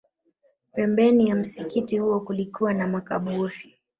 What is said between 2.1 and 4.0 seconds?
kulikuwa na makaburi